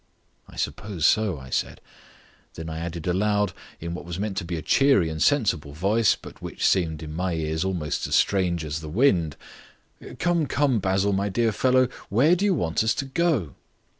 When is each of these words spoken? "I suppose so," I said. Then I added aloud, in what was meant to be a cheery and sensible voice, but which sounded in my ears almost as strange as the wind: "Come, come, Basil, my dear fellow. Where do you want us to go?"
"I 0.49 0.55
suppose 0.55 1.05
so," 1.05 1.37
I 1.37 1.51
said. 1.51 1.79
Then 2.55 2.71
I 2.71 2.79
added 2.79 3.05
aloud, 3.05 3.53
in 3.79 3.93
what 3.93 4.03
was 4.03 4.17
meant 4.17 4.35
to 4.37 4.43
be 4.43 4.57
a 4.57 4.63
cheery 4.63 5.09
and 5.09 5.21
sensible 5.21 5.73
voice, 5.73 6.15
but 6.15 6.41
which 6.41 6.65
sounded 6.65 7.03
in 7.03 7.13
my 7.13 7.33
ears 7.35 7.63
almost 7.63 8.07
as 8.07 8.15
strange 8.15 8.65
as 8.65 8.79
the 8.79 8.89
wind: 8.89 9.37
"Come, 10.17 10.47
come, 10.47 10.79
Basil, 10.79 11.13
my 11.13 11.29
dear 11.29 11.51
fellow. 11.51 11.87
Where 12.09 12.35
do 12.35 12.45
you 12.45 12.55
want 12.55 12.83
us 12.83 12.95
to 12.95 13.05
go?" 13.05 13.53